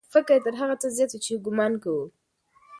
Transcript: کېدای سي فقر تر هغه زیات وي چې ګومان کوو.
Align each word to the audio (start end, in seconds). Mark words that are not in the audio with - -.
کېدای 0.03 0.09
سي 0.11 0.11
فقر 0.13 0.39
تر 0.45 0.53
هغه 0.61 0.75
زیات 0.95 1.11
وي 1.11 1.19
چې 1.25 1.41
ګومان 1.45 1.73
کوو. 1.83 2.05